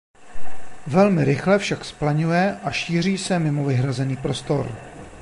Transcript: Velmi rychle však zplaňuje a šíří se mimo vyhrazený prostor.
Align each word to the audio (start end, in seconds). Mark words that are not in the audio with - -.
Velmi 0.87 1.25
rychle 1.25 1.59
však 1.59 1.85
zplaňuje 1.85 2.59
a 2.63 2.71
šíří 2.71 3.17
se 3.17 3.39
mimo 3.39 3.65
vyhrazený 3.65 4.17
prostor. 4.17 4.75